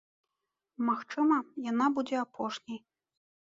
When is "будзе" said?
2.01-2.17